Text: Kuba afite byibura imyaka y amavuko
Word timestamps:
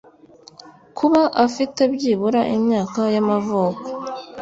Kuba 0.97 1.21
afite 1.45 1.81
byibura 1.93 2.41
imyaka 2.55 3.01
y 3.13 3.17
amavuko 3.21 3.87